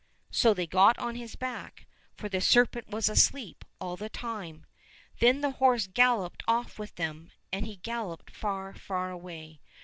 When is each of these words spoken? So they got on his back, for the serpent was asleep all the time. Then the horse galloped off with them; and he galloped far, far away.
So 0.31 0.55
they 0.55 0.65
got 0.65 0.97
on 0.97 1.13
his 1.13 1.35
back, 1.35 1.85
for 2.15 2.27
the 2.27 2.41
serpent 2.41 2.89
was 2.89 3.07
asleep 3.07 3.63
all 3.79 3.95
the 3.97 4.09
time. 4.09 4.65
Then 5.19 5.41
the 5.41 5.51
horse 5.51 5.85
galloped 5.85 6.41
off 6.47 6.79
with 6.79 6.95
them; 6.95 7.31
and 7.53 7.67
he 7.67 7.75
galloped 7.75 8.31
far, 8.35 8.73
far 8.73 9.11
away. 9.11 9.61